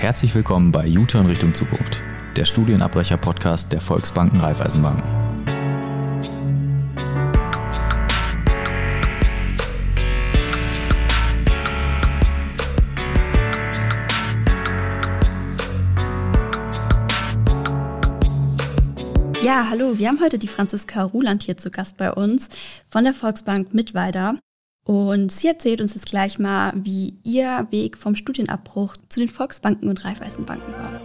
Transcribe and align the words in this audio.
Herzlich 0.00 0.34
willkommen 0.34 0.72
bei 0.72 0.88
U-Turn 0.88 1.26
Richtung 1.26 1.52
Zukunft, 1.52 2.02
der 2.34 2.46
Studienabbrecher-Podcast 2.46 3.70
der 3.70 3.82
Volksbanken 3.82 4.40
Raiffeisenbanken. 4.40 5.04
Ja, 19.42 19.66
hallo, 19.68 19.98
wir 19.98 20.08
haben 20.08 20.20
heute 20.22 20.38
die 20.38 20.48
Franziska 20.48 21.02
Ruland 21.02 21.42
hier 21.42 21.58
zu 21.58 21.70
Gast 21.70 21.98
bei 21.98 22.10
uns 22.10 22.48
von 22.88 23.04
der 23.04 23.12
Volksbank 23.12 23.74
Mittweida. 23.74 24.36
Und 24.90 25.30
sie 25.30 25.46
erzählt 25.46 25.80
uns 25.80 25.94
jetzt 25.94 26.06
gleich 26.06 26.40
mal, 26.40 26.72
wie 26.74 27.14
ihr 27.22 27.68
Weg 27.70 27.96
vom 27.96 28.16
Studienabbruch 28.16 28.96
zu 29.08 29.20
den 29.20 29.28
Volksbanken 29.28 29.88
und 29.88 30.04
Raiffeisenbanken 30.04 30.72
war. 30.72 31.00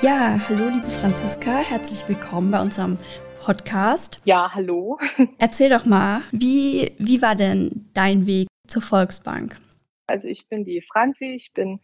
Ja, 0.00 0.40
hallo 0.48 0.68
liebe 0.68 0.88
Franziska, 0.88 1.50
herzlich 1.50 2.08
willkommen 2.08 2.52
bei 2.52 2.60
unserem 2.60 2.96
Podcast. 3.40 4.18
Ja, 4.24 4.52
hallo. 4.54 5.00
Erzähl 5.38 5.70
doch 5.70 5.84
mal, 5.84 6.20
wie, 6.30 6.92
wie 6.98 7.20
war 7.20 7.34
denn 7.34 7.90
dein 7.92 8.28
Weg 8.28 8.46
zur 8.68 8.82
Volksbank? 8.82 9.60
Also 10.06 10.28
ich 10.28 10.46
bin 10.46 10.64
die 10.64 10.80
Franzi, 10.80 11.32
ich 11.34 11.52
bin 11.52 11.80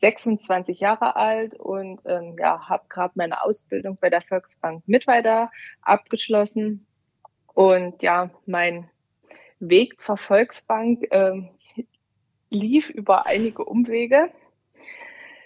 26 0.00 0.80
Jahre 0.80 1.14
alt 1.16 1.54
und 1.54 2.00
ähm, 2.06 2.36
ja, 2.38 2.68
habe 2.68 2.84
gerade 2.88 3.12
meine 3.16 3.42
Ausbildung 3.44 3.98
bei 4.00 4.08
der 4.10 4.22
Volksbank 4.22 4.82
Mittweida 4.86 5.50
abgeschlossen. 5.82 6.86
Und 7.52 8.02
ja, 8.02 8.30
mein 8.46 8.88
Weg 9.58 10.00
zur 10.00 10.16
Volksbank 10.16 11.08
ähm, 11.10 11.50
lief 12.48 12.88
über 12.90 13.26
einige 13.26 13.64
Umwege. 13.64 14.30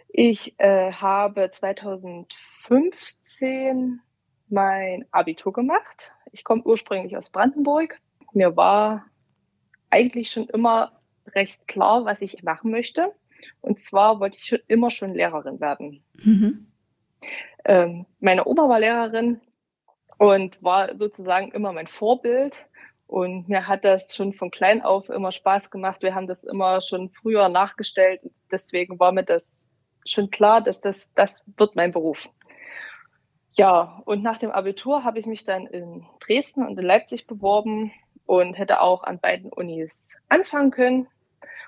Ich 0.09 0.55
äh, 0.59 0.93
habe 0.93 1.51
2015 1.51 4.01
mein 4.49 5.07
Abitur 5.11 5.53
gemacht. 5.53 6.13
Ich 6.31 6.45
komme 6.45 6.63
ursprünglich 6.65 7.17
aus 7.17 7.31
Brandenburg. 7.31 7.99
Mir 8.33 8.57
war 8.57 9.07
eigentlich 9.91 10.31
schon 10.31 10.47
immer 10.49 10.93
recht 11.35 11.67
klar, 11.67 12.05
was 12.05 12.23
ich 12.23 12.45
machen 12.45 12.71
möchte. 12.71 13.13
Und 13.65 13.81
zwar 13.81 14.21
wollte 14.21 14.37
ich 14.39 14.45
schon 14.45 14.59
immer 14.69 14.91
schon 14.91 15.15
Lehrerin 15.15 15.59
werden. 15.59 16.05
Mhm. 16.23 16.67
Ähm, 17.65 18.05
meine 18.21 18.47
Oma 18.47 18.69
war 18.69 18.79
Lehrerin 18.79 19.41
und 20.19 20.63
war 20.63 20.99
sozusagen 20.99 21.51
immer 21.53 21.73
mein 21.73 21.87
Vorbild. 21.87 22.67
Und 23.07 23.49
mir 23.49 23.67
hat 23.67 23.87
das 23.87 24.15
schon 24.15 24.35
von 24.35 24.51
klein 24.51 24.83
auf 24.83 25.09
immer 25.09 25.33
Spaß 25.33 25.71
gemacht. 25.71 26.03
Wir 26.03 26.15
haben 26.15 26.27
das 26.27 26.45
immer 26.45 26.83
schon 26.83 27.09
früher 27.09 27.49
nachgestellt. 27.49 28.21
Deswegen 28.53 29.01
war 29.01 29.13
mir 29.13 29.25
das 29.25 29.71
schon 30.05 30.31
klar, 30.31 30.61
dass 30.61 30.83
das, 30.83 31.15
das 31.15 31.43
wird 31.57 31.75
mein 31.75 31.93
Beruf. 31.93 32.29
Ja, 33.53 34.03
und 34.05 34.23
nach 34.23 34.37
dem 34.37 34.51
Abitur 34.51 35.05
habe 35.05 35.19
ich 35.19 35.27
mich 35.27 35.47
dann 35.47 35.67
in 35.67 36.05
Dresden 36.21 36.67
und 36.67 36.79
in 36.79 36.85
Leipzig 36.85 37.27
beworben 37.27 37.93
und 38.27 38.59
hätte 38.59 38.83
auch 38.83 39.05
an 39.05 39.21
beiden 39.21 39.51
Unis 39.51 40.19
anfangen 40.29 40.71
können. 40.71 41.09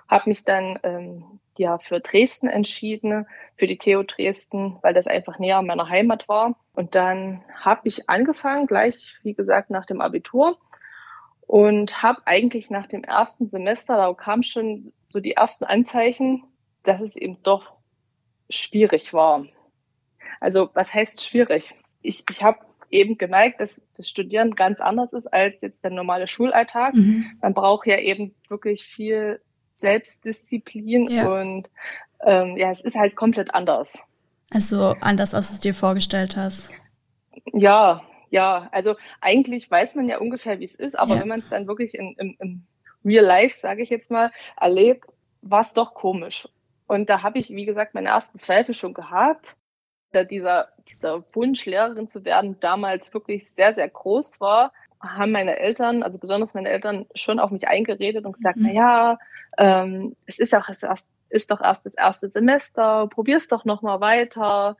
Habe 0.08 0.28
mich 0.28 0.44
dann 0.44 0.78
ähm, 0.82 1.40
ja 1.58 1.78
für 1.78 2.00
Dresden 2.00 2.48
entschieden, 2.48 3.26
für 3.56 3.66
die 3.66 3.78
TU 3.78 4.02
Dresden, 4.02 4.78
weil 4.82 4.94
das 4.94 5.06
einfach 5.06 5.38
näher 5.38 5.58
an 5.58 5.66
meiner 5.66 5.88
Heimat 5.88 6.28
war. 6.28 6.56
Und 6.74 6.94
dann 6.94 7.42
habe 7.60 7.82
ich 7.84 8.08
angefangen, 8.08 8.66
gleich 8.66 9.16
wie 9.22 9.34
gesagt 9.34 9.70
nach 9.70 9.86
dem 9.86 10.00
Abitur 10.00 10.58
und 11.40 12.02
habe 12.02 12.20
eigentlich 12.24 12.70
nach 12.70 12.86
dem 12.86 13.04
ersten 13.04 13.48
Semester, 13.48 13.96
da 13.96 14.12
kam 14.14 14.42
schon 14.42 14.92
so 15.04 15.20
die 15.20 15.32
ersten 15.32 15.64
Anzeichen, 15.64 16.44
dass 16.82 17.00
es 17.00 17.16
eben 17.16 17.42
doch 17.42 17.72
schwierig 18.50 19.12
war. 19.12 19.46
Also 20.40 20.70
was 20.74 20.92
heißt 20.92 21.24
schwierig? 21.24 21.74
Ich, 22.02 22.24
ich 22.30 22.42
habe 22.42 22.58
eben 22.90 23.18
gemerkt, 23.18 23.60
dass 23.60 23.82
das 23.96 24.08
Studieren 24.08 24.54
ganz 24.54 24.80
anders 24.80 25.12
ist 25.12 25.26
als 25.26 25.62
jetzt 25.62 25.84
der 25.84 25.90
normale 25.90 26.28
Schulalltag. 26.28 26.94
Mhm. 26.94 27.38
Man 27.40 27.54
braucht 27.54 27.86
ja 27.86 27.98
eben 27.98 28.34
wirklich 28.48 28.84
viel 28.84 29.40
Selbstdisziplin 29.76 31.10
ja. 31.10 31.28
und 31.28 31.68
ähm, 32.24 32.56
ja, 32.56 32.70
es 32.70 32.80
ist 32.80 32.96
halt 32.96 33.14
komplett 33.14 33.54
anders. 33.54 34.02
Also 34.50 34.96
anders, 35.00 35.34
als 35.34 35.48
du 35.48 35.54
es 35.54 35.60
dir 35.60 35.74
vorgestellt 35.74 36.36
hast. 36.36 36.70
Ja, 37.52 38.02
ja. 38.30 38.68
Also 38.72 38.96
eigentlich 39.20 39.70
weiß 39.70 39.94
man 39.94 40.08
ja 40.08 40.18
ungefähr, 40.18 40.60
wie 40.60 40.64
es 40.64 40.74
ist, 40.74 40.98
aber 40.98 41.16
ja. 41.16 41.20
wenn 41.20 41.28
man 41.28 41.40
es 41.40 41.50
dann 41.50 41.66
wirklich 41.66 41.94
in, 41.94 42.14
im, 42.18 42.36
im 42.40 42.66
Real 43.04 43.24
Life, 43.24 43.58
sage 43.58 43.82
ich 43.82 43.90
jetzt 43.90 44.10
mal, 44.10 44.32
erlebt, 44.58 45.04
war 45.42 45.60
es 45.60 45.74
doch 45.74 45.94
komisch. 45.94 46.48
Und 46.86 47.10
da 47.10 47.22
habe 47.22 47.38
ich, 47.38 47.50
wie 47.50 47.66
gesagt, 47.66 47.94
meine 47.94 48.08
ersten 48.08 48.38
Zweifel 48.38 48.74
schon 48.74 48.94
gehabt, 48.94 49.56
da 50.12 50.24
dieser, 50.24 50.68
dieser 50.88 51.22
Wunsch, 51.34 51.66
Lehrerin 51.66 52.08
zu 52.08 52.24
werden, 52.24 52.58
damals 52.60 53.12
wirklich 53.12 53.50
sehr, 53.50 53.74
sehr 53.74 53.88
groß 53.88 54.40
war 54.40 54.72
haben 55.00 55.32
meine 55.32 55.58
Eltern, 55.58 56.02
also 56.02 56.18
besonders 56.18 56.54
meine 56.54 56.68
Eltern, 56.68 57.06
schon 57.14 57.38
auf 57.38 57.50
mich 57.50 57.68
eingeredet 57.68 58.24
und 58.24 58.32
gesagt, 58.32 58.56
mhm. 58.56 58.66
na 58.66 58.72
ja, 58.72 59.18
ähm, 59.58 60.16
es 60.26 60.38
ist 60.38 60.54
auch 60.54 60.68
erst, 60.68 61.10
ist 61.28 61.50
doch 61.50 61.60
erst 61.60 61.86
das 61.86 61.94
erste 61.94 62.28
Semester, 62.28 63.08
probier's 63.08 63.48
doch 63.48 63.64
noch 63.64 63.82
mal 63.82 64.00
weiter. 64.00 64.76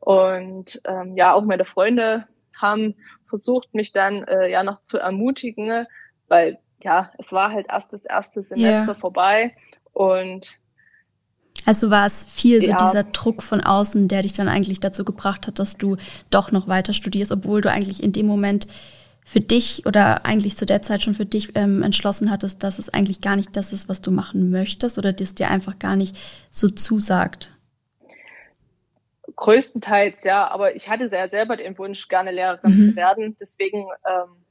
Und 0.00 0.80
ähm, 0.84 1.16
ja, 1.16 1.34
auch 1.34 1.42
meine 1.42 1.64
Freunde 1.64 2.26
haben 2.54 2.94
versucht, 3.28 3.74
mich 3.74 3.92
dann 3.92 4.24
äh, 4.24 4.50
ja 4.50 4.62
noch 4.62 4.82
zu 4.82 4.98
ermutigen, 4.98 5.86
weil 6.28 6.58
ja, 6.82 7.10
es 7.18 7.32
war 7.32 7.50
halt 7.52 7.66
erst 7.68 7.92
das 7.92 8.04
erste 8.04 8.42
Semester 8.42 8.92
yeah. 8.92 8.94
vorbei 8.94 9.56
und 9.92 10.58
also 11.64 11.90
war 11.90 12.06
es 12.06 12.24
viel 12.24 12.62
so 12.62 12.70
ja. 12.70 12.76
dieser 12.76 13.02
Druck 13.02 13.42
von 13.42 13.60
außen, 13.60 14.06
der 14.06 14.22
dich 14.22 14.34
dann 14.34 14.48
eigentlich 14.48 14.78
dazu 14.78 15.04
gebracht 15.04 15.48
hat, 15.48 15.58
dass 15.58 15.76
du 15.76 15.96
doch 16.30 16.52
noch 16.52 16.68
weiter 16.68 16.92
studierst, 16.92 17.32
obwohl 17.32 17.60
du 17.60 17.70
eigentlich 17.70 18.02
in 18.02 18.12
dem 18.12 18.26
Moment 18.26 18.68
für 19.28 19.40
dich 19.40 19.84
oder 19.86 20.24
eigentlich 20.24 20.56
zu 20.56 20.66
der 20.66 20.82
Zeit 20.82 21.02
schon 21.02 21.12
für 21.12 21.26
dich 21.26 21.56
ähm, 21.56 21.82
entschlossen 21.82 22.30
hattest, 22.30 22.62
dass 22.62 22.78
es 22.78 22.94
eigentlich 22.94 23.20
gar 23.20 23.34
nicht 23.34 23.56
das 23.56 23.72
ist, 23.72 23.88
was 23.88 24.00
du 24.00 24.12
machen 24.12 24.50
möchtest 24.50 24.98
oder 24.98 25.12
das 25.12 25.34
dir 25.34 25.50
einfach 25.50 25.80
gar 25.80 25.96
nicht 25.96 26.16
so 26.48 26.68
zusagt? 26.68 27.52
Größtenteils 29.34 30.22
ja, 30.22 30.46
aber 30.46 30.76
ich 30.76 30.88
hatte 30.88 31.08
sehr 31.08 31.28
selber 31.28 31.56
den 31.56 31.76
Wunsch, 31.76 32.06
gerne 32.06 32.30
Lehrerin 32.30 32.76
mhm. 32.76 32.80
zu 32.80 32.96
werden. 32.96 33.36
Deswegen 33.40 33.88
ähm, 34.08 34.44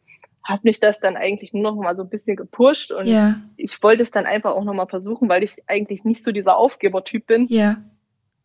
hat 0.44 0.66
mich 0.66 0.82
das 0.82 1.00
dann 1.00 1.16
eigentlich 1.16 1.54
nur 1.54 1.64
noch 1.64 1.76
mal 1.76 1.96
so 1.96 2.04
ein 2.04 2.10
bisschen 2.10 2.36
gepusht 2.36 2.92
und 2.92 3.08
yeah. 3.08 3.40
ich 3.56 3.82
wollte 3.82 4.04
es 4.04 4.12
dann 4.12 4.26
einfach 4.26 4.52
auch 4.52 4.66
noch 4.66 4.74
mal 4.74 4.88
versuchen, 4.88 5.30
weil 5.30 5.44
ich 5.44 5.64
eigentlich 5.68 6.04
nicht 6.04 6.22
so 6.22 6.34
dieser 6.34 6.58
Aufgebertyp 6.58 7.26
bin. 7.26 7.48
Ja. 7.48 7.64
Yeah. 7.64 7.84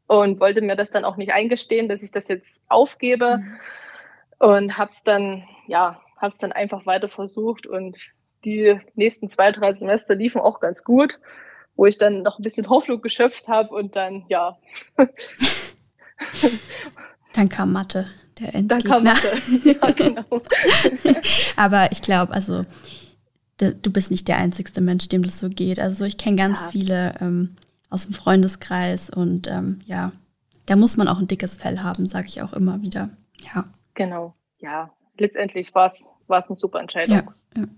Und 0.06 0.38
wollte 0.38 0.60
mir 0.60 0.76
das 0.76 0.92
dann 0.92 1.04
auch 1.04 1.16
nicht 1.16 1.32
eingestehen, 1.32 1.88
dass 1.88 2.04
ich 2.04 2.12
das 2.12 2.28
jetzt 2.28 2.66
aufgebe. 2.68 3.38
Mhm. 3.38 3.56
Und 4.38 4.78
hab's 4.78 5.02
dann, 5.02 5.42
ja, 5.66 6.00
habe 6.20 6.28
es 6.28 6.38
dann 6.38 6.52
einfach 6.52 6.86
weiter 6.86 7.08
versucht 7.08 7.66
und 7.66 7.96
die 8.44 8.78
nächsten 8.94 9.28
zwei, 9.28 9.52
drei 9.52 9.72
Semester 9.72 10.14
liefen 10.14 10.40
auch 10.40 10.60
ganz 10.60 10.84
gut, 10.84 11.18
wo 11.76 11.86
ich 11.86 11.96
dann 11.96 12.22
noch 12.22 12.38
ein 12.38 12.42
bisschen 12.42 12.68
Hoffnung 12.68 13.00
geschöpft 13.00 13.48
habe 13.48 13.74
und 13.74 13.96
dann, 13.96 14.24
ja. 14.28 14.58
dann 17.32 17.48
kam 17.48 17.72
Mathe, 17.72 18.06
der 18.38 18.54
Endgegner. 18.54 18.90
Dann 18.90 18.92
kam 18.92 19.04
Mathe, 19.04 19.42
ja, 19.64 19.90
genau. 19.90 20.42
Aber 21.56 21.90
ich 21.92 22.02
glaube, 22.02 22.32
also 22.32 22.62
du 23.58 23.90
bist 23.92 24.10
nicht 24.10 24.28
der 24.28 24.38
einzigste 24.38 24.80
Mensch, 24.80 25.08
dem 25.08 25.22
das 25.22 25.38
so 25.38 25.48
geht. 25.50 25.78
Also 25.78 26.04
ich 26.04 26.16
kenne 26.16 26.36
ganz 26.36 26.64
ja. 26.64 26.70
viele 26.70 27.14
ähm, 27.20 27.56
aus 27.90 28.04
dem 28.04 28.14
Freundeskreis 28.14 29.10
und 29.10 29.48
ähm, 29.48 29.82
ja, 29.84 30.12
da 30.66 30.76
muss 30.76 30.96
man 30.96 31.08
auch 31.08 31.18
ein 31.18 31.26
dickes 31.26 31.56
Fell 31.56 31.80
haben, 31.80 32.06
sage 32.06 32.28
ich 32.28 32.40
auch 32.40 32.52
immer 32.52 32.80
wieder. 32.80 33.10
Ja. 33.54 33.64
Genau, 33.94 34.34
ja 34.58 34.90
letztendlich 35.18 35.74
war 35.74 35.86
es 35.86 36.06
eine 36.28 36.56
super 36.56 36.80
Entscheidung. 36.80 37.16
Ja, 37.16 37.62
ja. 37.62 37.68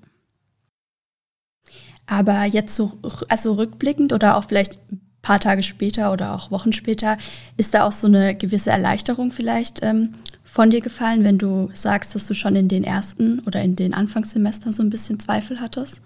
Aber 2.07 2.45
jetzt 2.45 2.75
so, 2.75 2.93
also 3.29 3.55
rückblickend 3.55 4.13
oder 4.13 4.37
auch 4.37 4.45
vielleicht 4.45 4.79
ein 4.91 5.01
paar 5.23 5.41
Tage 5.41 5.63
später 5.63 6.13
oder 6.13 6.35
auch 6.35 6.51
Wochen 6.51 6.73
später, 6.73 7.17
ist 7.57 7.75
da 7.75 7.85
auch 7.85 7.93
so 7.93 8.09
eine 8.09 8.35
gewisse 8.35 8.71
Erleichterung 8.71 9.31
vielleicht 9.31 9.83
ähm, 9.83 10.15
von 10.45 10.71
dir 10.71 10.81
gefallen, 10.81 11.25
wenn 11.25 11.39
du 11.39 11.71
sagst, 11.73 12.15
dass 12.15 12.27
du 12.27 12.35
schon 12.35 12.57
in 12.57 12.69
den 12.69 12.85
ersten 12.85 13.41
oder 13.47 13.63
in 13.63 13.77
den 13.77 13.95
Anfangssemestern 13.95 14.73
so 14.73 14.83
ein 14.83 14.91
bisschen 14.91 15.21
Zweifel 15.21 15.61
hattest? 15.61 16.03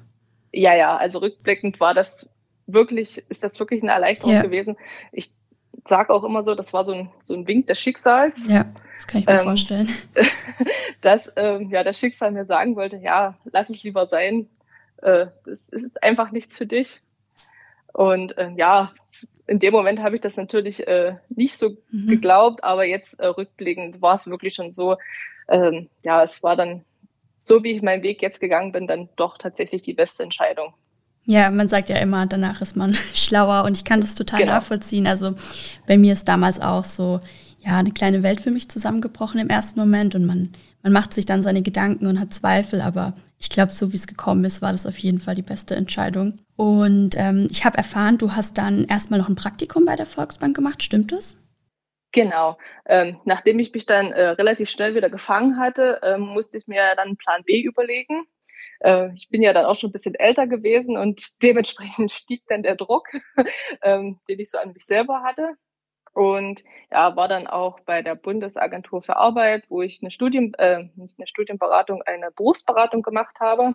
Ja, 0.53 0.75
ja, 0.75 0.97
also 0.97 1.19
rückblickend 1.19 1.81
war 1.81 1.95
das 1.95 2.31
wirklich, 2.67 3.25
ist 3.29 3.43
das 3.43 3.59
wirklich 3.59 3.83
eine 3.83 3.93
Erleichterung 3.93 4.35
ja. 4.35 4.43
gewesen. 4.43 4.77
Ich 5.13 5.31
sage 5.85 6.13
auch 6.13 6.25
immer 6.25 6.43
so, 6.43 6.55
das 6.55 6.73
war 6.73 6.85
so 6.85 6.93
ein, 6.93 7.11
so 7.21 7.35
ein 7.35 7.47
Wink 7.47 7.67
des 7.67 7.81
Schicksals. 7.81 8.47
Ja, 8.49 8.67
das 8.97 9.07
kann 9.07 9.21
ich 9.21 9.27
mir 9.27 9.35
ähm, 9.35 9.41
vorstellen. 9.41 9.89
dass 11.03 11.31
ähm, 11.37 11.71
ja, 11.71 11.85
das 11.85 11.99
Schicksal 11.99 12.33
mir 12.33 12.47
sagen 12.47 12.77
wollte, 12.77 12.97
ja, 12.97 13.37
lass 13.45 13.69
es 13.69 13.83
lieber 13.83 14.07
sein. 14.07 14.49
Äh, 15.03 15.27
das, 15.45 15.69
ist 15.69 16.03
einfach 16.03 16.33
nichts 16.33 16.57
für 16.57 16.67
dich. 16.67 17.03
Und 17.93 18.37
äh, 18.39 18.51
ja, 18.57 18.93
in 19.47 19.59
dem 19.59 19.73
Moment 19.73 20.01
habe 20.01 20.17
ich 20.17 20.23
das 20.23 20.39
natürlich 20.39 20.89
äh, 20.89 21.17
nicht 21.29 21.57
so 21.59 21.77
mhm. 21.91 22.09
geglaubt, 22.09 22.65
aber 22.65 22.85
jetzt 22.85 23.21
äh, 23.21 23.27
rückblickend 23.27 24.01
war 24.01 24.15
es 24.15 24.27
wirklich 24.27 24.55
schon 24.55 24.73
so, 24.73 24.97
ähm, 25.49 25.89
ja, 26.03 26.23
es 26.23 26.43
war 26.43 26.57
dann 26.57 26.83
so, 27.39 27.63
wie 27.63 27.73
ich 27.73 27.83
meinen 27.83 28.03
Weg 28.03 28.23
jetzt 28.23 28.41
gegangen 28.41 28.73
bin, 28.73 28.87
dann 28.87 29.11
doch 29.17 29.37
tatsächlich 29.37 29.83
die 29.83 29.95
beste 29.95 30.23
Entscheidung. 30.23 30.73
Ja, 31.27 31.51
man 31.51 31.69
sagt 31.69 31.89
ja 31.91 31.97
immer, 31.97 32.25
danach 32.27 32.63
ist 32.63 32.77
man 32.77 32.97
schlauer 33.15 33.65
und 33.65 33.77
ich 33.77 33.85
kann 33.85 34.01
das 34.01 34.15
total 34.15 34.41
genau. 34.41 34.53
nachvollziehen. 34.55 35.07
Also 35.07 35.33
bei 35.87 35.99
mir 35.99 36.15
ist 36.15 36.27
damals 36.27 36.61
auch 36.61 36.85
so, 36.85 37.21
ja, 37.67 37.79
eine 37.79 37.91
kleine 37.91 38.23
Welt 38.23 38.41
für 38.41 38.53
mich 38.53 38.71
zusammengebrochen 38.71 39.41
im 39.41 39.49
ersten 39.49 39.81
Moment 39.81 40.15
und 40.15 40.25
man, 40.25 40.53
man 40.83 40.93
macht 40.93 41.13
sich 41.13 41.27
dann 41.27 41.43
seine 41.43 41.63
Gedanken 41.63 42.07
und 42.07 42.21
hat 42.21 42.33
Zweifel, 42.33 42.81
aber 42.81 43.15
ich 43.39 43.51
glaube, 43.51 43.73
so 43.73 43.93
wie 43.93 43.97
es 43.97 44.07
gekommen 44.07 44.45
ist, 44.45 44.63
war 44.63 44.71
das 44.71 44.87
auf 44.87 44.97
jeden 44.99 45.19
Fall 45.19 45.35
die 45.35 45.43
beste 45.43 45.75
Entscheidung. 45.75 46.39
Und 46.55 47.17
ähm, 47.19 47.49
ich 47.51 47.65
habe 47.65 47.77
erfahren, 47.77 48.19
du 48.19 48.33
hast 48.33 48.57
dann 48.57 48.85
erstmal 48.85 49.19
noch 49.19 49.29
ein 49.29 49.35
Praktikum 49.35 49.85
bei 49.85 49.97
der 49.97 50.07
Volksbank 50.07 50.55
gemacht, 50.55 50.83
stimmt 50.83 51.11
das? 51.11 51.37
Genau. 52.13 52.57
Ähm, 52.87 53.21
nachdem 53.25 53.59
ich 53.59 53.75
mich 53.75 53.85
dann 53.85 54.13
äh, 54.13 54.29
relativ 54.29 54.71
schnell 54.71 54.95
wieder 54.95 55.11
gefangen 55.11 55.59
hatte, 55.59 56.01
ähm, 56.03 56.21
musste 56.21 56.57
ich 56.57 56.69
mir 56.69 56.95
dann 56.97 57.09
einen 57.09 57.17
Plan 57.17 57.43
B 57.45 57.61
überlegen. 57.61 58.27
Äh, 58.81 59.13
ich 59.15 59.29
bin 59.29 59.43
ja 59.43 59.53
dann 59.53 59.67
auch 59.67 59.75
schon 59.75 59.91
ein 59.91 59.93
bisschen 59.93 60.15
älter 60.15 60.47
gewesen 60.47 60.97
und 60.97 61.21
dementsprechend 61.43 62.13
stieg 62.13 62.43
dann 62.47 62.63
der 62.63 62.77
Druck, 62.77 63.09
ähm, 63.83 64.21
den 64.29 64.39
ich 64.39 64.51
so 64.51 64.59
an 64.59 64.73
mich 64.73 64.87
selber 64.87 65.25
hatte. 65.25 65.57
Und 66.17 66.65
ja, 66.91 67.15
war 67.15 67.29
dann 67.29 67.47
auch 67.47 67.79
bei 67.81 68.01
der 68.01 68.15
Bundesagentur 68.15 69.03
für 69.03 69.17
Arbeit, 69.17 69.65
wo 69.69 69.83
ich 69.83 70.01
eine 70.01 70.11
Studien, 70.11 70.55
äh, 70.55 70.85
nicht 70.95 71.19
eine 71.19 71.27
Studienberatung, 71.27 72.01
eine 72.07 72.31
Berufsberatung 72.31 73.03
gemacht 73.03 73.39
habe. 73.39 73.75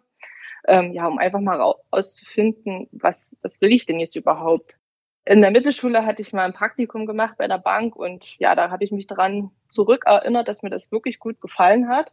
Ähm, 0.68 0.92
ja, 0.92 1.06
um 1.06 1.20
einfach 1.20 1.40
mal 1.40 1.62
auszufinden, 1.92 2.90
was, 2.94 3.38
was 3.44 3.62
will 3.62 3.72
ich 3.72 3.86
denn 3.86 4.00
jetzt 4.00 4.16
überhaupt? 4.16 4.76
In 5.24 5.42
der 5.42 5.52
Mittelschule 5.52 6.04
hatte 6.04 6.24
ich 6.24 6.34
mal 6.34 6.46
ein 6.46 6.54
Praktikum 6.54 7.06
gemacht 7.06 7.36
bei 7.38 7.48
der 7.48 7.60
Bank 7.60 7.96
und 7.96 8.26
ja, 8.40 8.56
da 8.56 8.72
habe 8.72 8.84
ich 8.86 8.92
mich 8.92 9.06
daran 9.06 9.52
zurückerinnert, 9.68 10.48
dass 10.48 10.64
mir 10.64 10.72
das 10.72 10.92
wirklich 10.92 11.20
gut 11.20 11.42
gefallen 11.42 11.90
hat. 11.90 12.12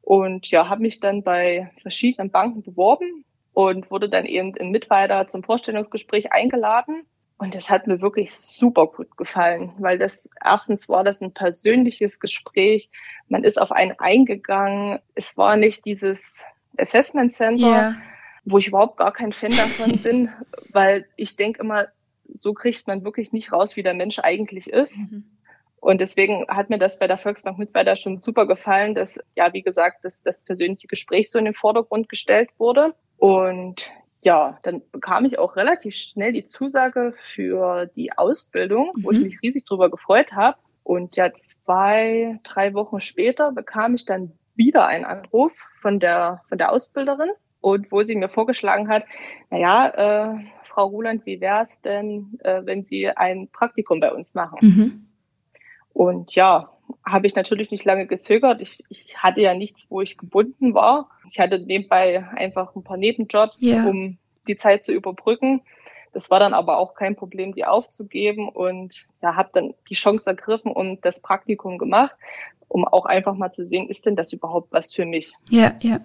Und 0.00 0.50
ja, 0.50 0.70
habe 0.70 0.80
mich 0.80 1.00
dann 1.00 1.22
bei 1.22 1.70
verschiedenen 1.82 2.30
Banken 2.30 2.62
beworben 2.62 3.22
und 3.52 3.90
wurde 3.90 4.08
dann 4.08 4.24
eben 4.24 4.56
in 4.56 4.70
Mittweida 4.70 5.28
zum 5.28 5.42
Vorstellungsgespräch 5.42 6.32
eingeladen. 6.32 7.04
Und 7.38 7.54
das 7.54 7.70
hat 7.70 7.86
mir 7.86 8.00
wirklich 8.00 8.34
super 8.34 8.88
gut 8.88 9.16
gefallen, 9.16 9.72
weil 9.78 9.96
das 9.96 10.28
erstens 10.44 10.88
war 10.88 11.04
das 11.04 11.20
ein 11.20 11.32
persönliches 11.32 12.18
Gespräch. 12.18 12.90
Man 13.28 13.44
ist 13.44 13.60
auf 13.60 13.70
einen 13.70 13.92
eingegangen. 13.98 14.98
Es 15.14 15.36
war 15.36 15.56
nicht 15.56 15.84
dieses 15.84 16.44
Assessment 16.76 17.32
Center, 17.32 17.66
yeah. 17.66 17.94
wo 18.44 18.58
ich 18.58 18.66
überhaupt 18.66 18.96
gar 18.96 19.12
kein 19.12 19.32
Fan 19.32 19.56
davon 19.56 19.98
bin, 20.02 20.32
weil 20.72 21.06
ich 21.14 21.36
denke 21.36 21.60
immer, 21.60 21.86
so 22.24 22.54
kriegt 22.54 22.88
man 22.88 23.04
wirklich 23.04 23.32
nicht 23.32 23.52
raus, 23.52 23.76
wie 23.76 23.84
der 23.84 23.94
Mensch 23.94 24.18
eigentlich 24.18 24.68
ist. 24.70 24.98
Mhm. 24.98 25.24
Und 25.80 26.00
deswegen 26.00 26.44
hat 26.48 26.70
mir 26.70 26.78
das 26.78 26.98
bei 26.98 27.06
der 27.06 27.18
Volksbank 27.18 27.56
Mittweida 27.56 27.94
schon 27.94 28.18
super 28.18 28.46
gefallen, 28.46 28.96
dass, 28.96 29.20
ja, 29.36 29.52
wie 29.52 29.62
gesagt, 29.62 30.04
dass 30.04 30.22
das 30.24 30.44
persönliche 30.44 30.88
Gespräch 30.88 31.30
so 31.30 31.38
in 31.38 31.44
den 31.44 31.54
Vordergrund 31.54 32.08
gestellt 32.08 32.50
wurde. 32.58 32.94
Und 33.16 33.88
ja, 34.22 34.58
dann 34.62 34.82
bekam 34.92 35.24
ich 35.24 35.38
auch 35.38 35.56
relativ 35.56 35.94
schnell 35.94 36.32
die 36.32 36.44
Zusage 36.44 37.14
für 37.34 37.86
die 37.96 38.16
Ausbildung, 38.16 38.92
mhm. 38.94 39.04
wo 39.04 39.10
ich 39.12 39.20
mich 39.20 39.42
riesig 39.42 39.64
drüber 39.64 39.90
gefreut 39.90 40.32
habe. 40.32 40.58
Und 40.82 41.16
ja, 41.16 41.32
zwei, 41.34 42.40
drei 42.42 42.74
Wochen 42.74 43.00
später 43.00 43.52
bekam 43.52 43.94
ich 43.94 44.04
dann 44.04 44.32
wieder 44.54 44.86
einen 44.86 45.04
Anruf 45.04 45.52
von 45.80 46.00
der, 46.00 46.42
von 46.48 46.58
der 46.58 46.72
Ausbilderin 46.72 47.30
und 47.60 47.92
wo 47.92 48.02
sie 48.02 48.16
mir 48.16 48.28
vorgeschlagen 48.28 48.88
hat, 48.88 49.04
na 49.50 49.58
ja, 49.58 49.86
äh, 50.34 50.44
Frau 50.64 50.86
Ruland, 50.86 51.26
wie 51.26 51.40
wäre 51.40 51.64
es 51.64 51.82
denn, 51.82 52.38
äh, 52.44 52.62
wenn 52.64 52.84
Sie 52.84 53.08
ein 53.08 53.48
Praktikum 53.48 54.00
bei 54.00 54.12
uns 54.12 54.34
machen? 54.34 54.58
Mhm. 54.60 55.06
Und 55.92 56.34
ja, 56.34 56.70
habe 57.04 57.26
ich 57.26 57.34
natürlich 57.34 57.70
nicht 57.70 57.84
lange 57.84 58.06
gezögert. 58.06 58.60
Ich, 58.60 58.84
ich 58.88 59.16
hatte 59.16 59.40
ja 59.40 59.54
nichts, 59.54 59.90
wo 59.90 60.00
ich 60.00 60.16
gebunden 60.16 60.74
war. 60.74 61.10
Ich 61.30 61.40
hatte 61.40 61.58
nebenbei 61.58 62.24
einfach 62.34 62.74
ein 62.74 62.82
paar 62.82 62.96
Nebenjobs, 62.96 63.62
yeah. 63.62 63.86
um 63.86 64.18
die 64.46 64.56
Zeit 64.56 64.84
zu 64.84 64.92
überbrücken. 64.92 65.62
Das 66.12 66.30
war 66.30 66.40
dann 66.40 66.54
aber 66.54 66.78
auch 66.78 66.94
kein 66.94 67.16
Problem, 67.16 67.54
die 67.54 67.64
aufzugeben 67.64 68.48
und 68.48 69.06
ja, 69.22 69.36
habe 69.36 69.50
dann 69.52 69.74
die 69.88 69.94
Chance 69.94 70.28
ergriffen 70.30 70.72
und 70.72 71.04
das 71.04 71.20
Praktikum 71.20 71.78
gemacht, 71.78 72.16
um 72.66 72.86
auch 72.86 73.06
einfach 73.06 73.34
mal 73.34 73.50
zu 73.50 73.64
sehen, 73.64 73.88
ist 73.88 74.06
denn 74.06 74.16
das 74.16 74.32
überhaupt 74.32 74.72
was 74.72 74.94
für 74.94 75.04
mich? 75.04 75.34
Ja, 75.50 75.74
ja. 75.80 76.00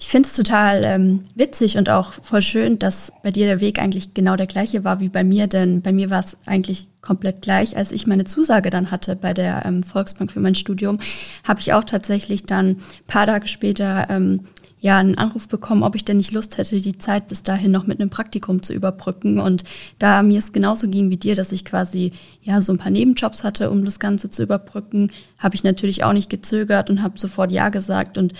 Ich 0.00 0.08
finde 0.08 0.28
es 0.28 0.34
total 0.34 0.84
ähm, 0.84 1.24
witzig 1.34 1.76
und 1.76 1.88
auch 1.88 2.12
voll 2.12 2.42
schön, 2.42 2.78
dass 2.78 3.12
bei 3.22 3.30
dir 3.30 3.46
der 3.46 3.60
Weg 3.60 3.78
eigentlich 3.78 4.14
genau 4.14 4.36
der 4.36 4.46
gleiche 4.46 4.84
war 4.84 5.00
wie 5.00 5.08
bei 5.08 5.24
mir, 5.24 5.46
denn 5.46 5.82
bei 5.82 5.92
mir 5.92 6.10
war 6.10 6.20
es 6.20 6.38
eigentlich 6.46 6.88
komplett 7.00 7.42
gleich. 7.42 7.76
Als 7.76 7.92
ich 7.92 8.06
meine 8.06 8.24
Zusage 8.24 8.70
dann 8.70 8.90
hatte 8.90 9.16
bei 9.16 9.34
der 9.34 9.64
ähm, 9.66 9.82
Volksbank 9.82 10.32
für 10.32 10.40
mein 10.40 10.54
Studium, 10.54 10.98
habe 11.44 11.60
ich 11.60 11.72
auch 11.72 11.84
tatsächlich 11.84 12.44
dann 12.44 12.76
paar 13.06 13.26
Tage 13.26 13.46
später 13.46 14.06
ähm, 14.08 14.46
ja 14.80 14.98
einen 14.98 15.18
Anruf 15.18 15.48
bekommen, 15.48 15.82
ob 15.82 15.94
ich 15.96 16.04
denn 16.04 16.18
nicht 16.18 16.30
Lust 16.30 16.56
hätte, 16.56 16.80
die 16.80 16.98
Zeit 16.98 17.28
bis 17.28 17.42
dahin 17.42 17.72
noch 17.72 17.86
mit 17.86 18.00
einem 18.00 18.10
Praktikum 18.10 18.62
zu 18.62 18.72
überbrücken. 18.72 19.40
Und 19.40 19.64
da 19.98 20.22
mir 20.22 20.38
es 20.38 20.52
genauso 20.52 20.88
ging 20.88 21.10
wie 21.10 21.16
dir, 21.16 21.34
dass 21.34 21.52
ich 21.52 21.64
quasi 21.64 22.12
ja 22.42 22.60
so 22.60 22.72
ein 22.72 22.78
paar 22.78 22.90
Nebenjobs 22.90 23.44
hatte, 23.44 23.70
um 23.70 23.84
das 23.84 23.98
Ganze 23.98 24.30
zu 24.30 24.42
überbrücken, 24.42 25.10
habe 25.38 25.54
ich 25.54 25.64
natürlich 25.64 26.04
auch 26.04 26.12
nicht 26.12 26.30
gezögert 26.30 26.90
und 26.90 27.02
habe 27.02 27.18
sofort 27.18 27.50
ja 27.50 27.68
gesagt 27.68 28.18
und 28.18 28.34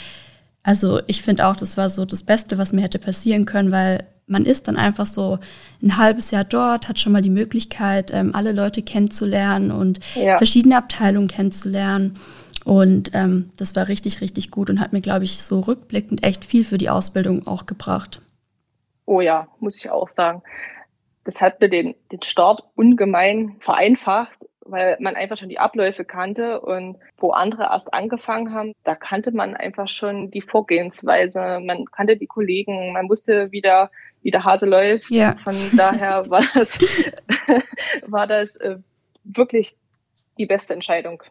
also 0.68 1.00
ich 1.06 1.22
finde 1.22 1.46
auch, 1.46 1.56
das 1.56 1.78
war 1.78 1.88
so 1.88 2.04
das 2.04 2.22
Beste, 2.22 2.58
was 2.58 2.74
mir 2.74 2.82
hätte 2.82 2.98
passieren 2.98 3.46
können, 3.46 3.72
weil 3.72 4.06
man 4.26 4.44
ist 4.44 4.68
dann 4.68 4.76
einfach 4.76 5.06
so 5.06 5.38
ein 5.82 5.96
halbes 5.96 6.30
Jahr 6.30 6.44
dort, 6.44 6.90
hat 6.90 6.98
schon 6.98 7.10
mal 7.10 7.22
die 7.22 7.30
Möglichkeit, 7.30 8.10
ähm, 8.12 8.34
alle 8.34 8.52
Leute 8.52 8.82
kennenzulernen 8.82 9.70
und 9.70 10.00
ja. 10.14 10.36
verschiedene 10.36 10.76
Abteilungen 10.76 11.28
kennenzulernen. 11.28 12.20
Und 12.66 13.12
ähm, 13.14 13.48
das 13.56 13.76
war 13.76 13.88
richtig, 13.88 14.20
richtig 14.20 14.50
gut 14.50 14.68
und 14.68 14.78
hat 14.78 14.92
mir, 14.92 15.00
glaube 15.00 15.24
ich, 15.24 15.38
so 15.38 15.60
rückblickend 15.60 16.22
echt 16.22 16.44
viel 16.44 16.64
für 16.64 16.76
die 16.76 16.90
Ausbildung 16.90 17.46
auch 17.46 17.64
gebracht. 17.64 18.20
Oh 19.06 19.22
ja, 19.22 19.48
muss 19.60 19.78
ich 19.78 19.88
auch 19.88 20.08
sagen. 20.08 20.42
Das 21.24 21.40
hat 21.40 21.62
mir 21.62 21.70
den, 21.70 21.94
den 22.12 22.20
Start 22.20 22.62
ungemein 22.74 23.56
vereinfacht 23.60 24.44
weil 24.70 24.96
man 25.00 25.16
einfach 25.16 25.36
schon 25.36 25.48
die 25.48 25.58
Abläufe 25.58 26.04
kannte 26.04 26.60
und 26.60 26.96
wo 27.16 27.30
andere 27.30 27.64
erst 27.64 27.92
angefangen 27.92 28.52
haben, 28.52 28.72
da 28.84 28.94
kannte 28.94 29.32
man 29.32 29.54
einfach 29.54 29.88
schon 29.88 30.30
die 30.30 30.40
Vorgehensweise, 30.40 31.60
man 31.60 31.86
kannte 31.86 32.16
die 32.16 32.26
Kollegen, 32.26 32.92
man 32.92 33.08
wusste, 33.08 33.50
wie 33.52 33.60
der, 33.60 33.90
wie 34.22 34.30
der 34.30 34.44
Hase 34.44 34.66
läuft. 34.66 35.10
Ja. 35.10 35.36
Von 35.36 35.56
daher 35.76 36.28
war 36.30 36.44
das, 36.54 36.78
war 38.06 38.26
das 38.26 38.56
äh, 38.56 38.76
wirklich 39.24 39.76
die 40.38 40.46
beste 40.46 40.74
Entscheidung, 40.74 41.22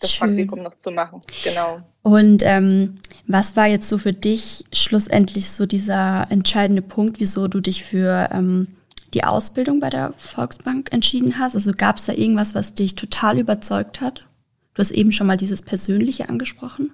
das 0.00 0.12
Schön. 0.12 0.28
Praktikum 0.28 0.62
noch 0.62 0.76
zu 0.76 0.90
machen. 0.90 1.22
Genau. 1.44 1.80
Und 2.02 2.42
ähm, 2.44 2.94
was 3.26 3.56
war 3.56 3.66
jetzt 3.66 3.88
so 3.88 3.98
für 3.98 4.14
dich 4.14 4.64
schlussendlich 4.72 5.50
so 5.50 5.66
dieser 5.66 6.26
entscheidende 6.30 6.82
Punkt, 6.82 7.20
wieso 7.20 7.48
du 7.48 7.60
dich 7.60 7.84
für 7.84 8.30
ähm, 8.32 8.77
die 9.14 9.24
Ausbildung 9.24 9.80
bei 9.80 9.90
der 9.90 10.12
Volksbank 10.16 10.92
entschieden 10.92 11.38
hast? 11.38 11.54
Also 11.54 11.72
gab 11.76 11.96
es 11.96 12.06
da 12.06 12.12
irgendwas, 12.12 12.54
was 12.54 12.74
dich 12.74 12.94
total 12.94 13.38
überzeugt 13.38 14.00
hat? 14.00 14.26
Du 14.74 14.80
hast 14.80 14.90
eben 14.90 15.12
schon 15.12 15.26
mal 15.26 15.36
dieses 15.36 15.62
Persönliche 15.62 16.28
angesprochen. 16.28 16.92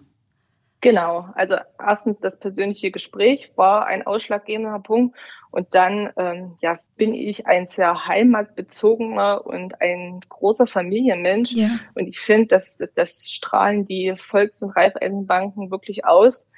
Genau, 0.85 1.31
also 1.35 1.57
erstens 1.79 2.21
das 2.21 2.39
persönliche 2.39 2.91
Gespräch 2.91 3.53
war 3.57 3.87
ein 3.87 4.07
ausschlaggebender 4.07 4.79
Punkt 4.81 5.17
und 5.51 5.75
dann 5.75 6.11
ähm, 6.19 6.59
ja 6.61 6.79
bin 6.97 7.15
ich 7.15 7.47
ein 7.47 7.69
sehr 7.69 8.07
heimatbezogener 8.07 9.47
und 9.47 9.81
ein 9.81 10.21
großer 10.29 10.67
Familienmensch 10.67 11.53
ja. 11.53 11.79
und 11.95 12.07
ich 12.07 12.21
finde, 12.21 12.49
dass 12.49 12.83
das 12.97 13.31
strahlen 13.31 13.87
die 13.87 14.15
Volks- 14.19 14.63
und 14.63 14.77
Raiffeisenbanken 14.77 15.71
wirklich 15.71 16.05
aus, 16.05 16.49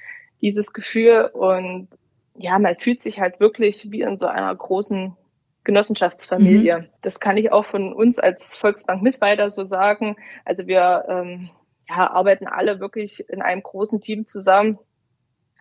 dieses 0.41 0.73
Gefühl 0.73 1.29
und 1.33 1.87
ja, 2.35 2.59
man 2.59 2.75
fühlt 2.75 3.01
sich 3.01 3.21
halt 3.21 3.39
wirklich 3.39 3.91
wie 3.91 4.01
in 4.01 4.17
so 4.17 4.27
einer 4.27 4.53
großen 4.53 5.15
Genossenschaftsfamilie. 5.67 6.79
Mhm. 6.79 6.85
Das 7.01 7.19
kann 7.19 7.37
ich 7.37 7.51
auch 7.51 7.65
von 7.65 7.93
uns 7.93 8.17
als 8.17 8.55
Volksbank 8.55 9.03
Mittweiter 9.03 9.49
so 9.49 9.65
sagen. 9.65 10.15
Also 10.45 10.65
wir 10.65 11.05
ähm, 11.09 11.49
ja, 11.89 12.09
arbeiten 12.09 12.47
alle 12.47 12.79
wirklich 12.79 13.29
in 13.29 13.41
einem 13.41 13.61
großen 13.61 14.01
Team 14.01 14.25
zusammen. 14.25 14.79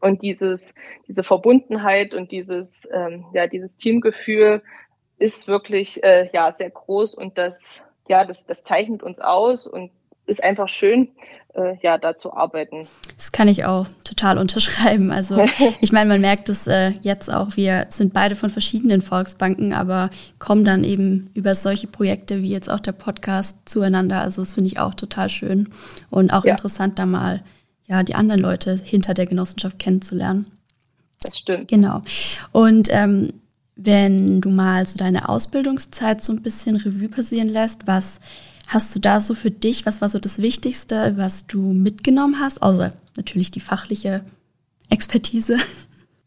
Und 0.01 0.23
dieses, 0.23 0.75
diese 1.09 1.25
Verbundenheit 1.25 2.15
und 2.15 2.31
dieses, 2.31 2.89
ähm, 2.93 3.27
ja, 3.33 3.47
dieses 3.49 3.77
Teamgefühl 3.77 4.63
ist 5.19 5.49
wirklich 5.49 6.05
äh, 6.05 6.29
ja 6.33 6.53
sehr 6.53 6.71
groß 6.71 7.15
und 7.15 7.37
das, 7.37 7.83
ja, 8.07 8.25
das, 8.25 8.47
das 8.47 8.63
zeichnet 8.63 9.03
uns 9.03 9.21
aus 9.21 9.67
und 9.67 9.91
ist 10.27 10.43
einfach 10.43 10.69
schön, 10.69 11.09
äh, 11.55 11.77
ja, 11.83 11.99
da 11.99 12.17
zu 12.17 12.33
arbeiten. 12.33 12.87
Das 13.17 13.33
kann 13.33 13.49
ich 13.49 13.65
auch 13.65 13.87
total 14.05 14.39
unterschreiben. 14.39 15.11
Also 15.11 15.41
ich 15.81 15.93
meine, 15.93 16.09
man 16.09 16.21
merkt 16.21 16.49
es 16.49 16.67
äh, 16.67 16.93
jetzt 17.03 17.33
auch, 17.33 17.57
wir 17.57 17.87
sind 17.89 18.13
beide 18.13 18.35
von 18.35 18.51
verschiedenen 18.51 19.01
Volksbanken, 19.01 19.73
aber 19.73 20.11
kommen 20.39 20.65
dann 20.65 20.85
eben 20.85 21.31
über 21.35 21.55
solche 21.55 21.87
Projekte 21.87 22.43
wie 22.43 22.51
jetzt 22.51 22.71
auch 22.71 22.81
der 22.81 22.93
Podcast 22.93 23.69
zueinander. 23.69 24.21
Also 24.21 24.43
das 24.43 24.53
finde 24.53 24.69
ich 24.69 24.79
auch 24.79 24.95
total 24.95 25.29
schön 25.29 25.69
und 26.11 26.33
auch 26.33 26.45
ja. 26.45 26.53
interessant, 26.53 26.99
da 26.99 27.07
mal 27.07 27.43
ja 27.87 28.03
die 28.03 28.15
anderen 28.15 28.41
Leute 28.41 28.79
hinter 28.83 29.15
der 29.15 29.27
Genossenschaft 29.27 29.79
kennenzulernen. 29.79 30.51
Das 31.23 31.39
stimmt. 31.39 31.69
Genau. 31.69 32.03
Und 32.53 32.89
ähm, 32.91 33.33
wenn 33.77 34.41
du 34.41 34.49
mal 34.49 34.87
so 34.87 34.97
deine 34.97 35.29
Ausbildungszeit 35.29 36.23
so 36.23 36.33
ein 36.33 36.43
bisschen 36.43 36.77
Revue 36.77 37.09
passieren 37.09 37.49
lässt, 37.49 37.87
was 37.87 38.21
Hast 38.67 38.95
du 38.95 38.99
da 38.99 39.21
so 39.21 39.35
für 39.35 39.51
dich, 39.51 39.87
was 39.87 40.01
war 40.01 40.09
so 40.09 40.19
das 40.19 40.43
Wichtigste, 40.43 41.15
was 41.17 41.47
du 41.47 41.73
mitgenommen 41.73 42.41
hast, 42.41 42.63
außer 42.63 42.91
natürlich 43.17 43.51
die 43.51 43.61
fachliche 43.61 44.25
Expertise? 44.91 45.57